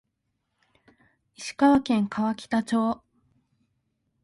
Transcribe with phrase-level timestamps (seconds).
[1.35, 3.03] 石川県川北町